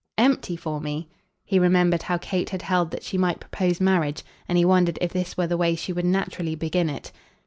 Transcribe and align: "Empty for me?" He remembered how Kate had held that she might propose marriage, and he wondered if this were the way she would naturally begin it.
"Empty 0.17 0.55
for 0.57 0.81
me?" 0.81 1.09
He 1.45 1.59
remembered 1.59 2.01
how 2.01 2.17
Kate 2.17 2.49
had 2.49 2.63
held 2.63 2.89
that 2.89 3.03
she 3.03 3.19
might 3.19 3.39
propose 3.39 3.79
marriage, 3.79 4.23
and 4.49 4.57
he 4.57 4.65
wondered 4.65 4.97
if 4.99 5.13
this 5.13 5.37
were 5.37 5.45
the 5.45 5.57
way 5.57 5.75
she 5.75 5.93
would 5.93 6.05
naturally 6.05 6.55
begin 6.55 6.89
it. 6.89 7.11